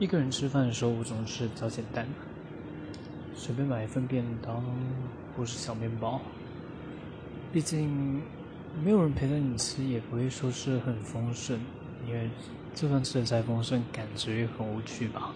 [0.00, 2.06] 一个人吃饭的时候，我总是比较简单，
[3.36, 4.64] 随便买一份便当
[5.36, 6.18] 或是小面包。
[7.52, 8.22] 毕竟
[8.82, 11.60] 没有人陪着你吃，也不会说是很丰盛，
[12.08, 12.30] 因为
[12.74, 15.34] 就算吃的再丰盛，感觉也很无趣吧。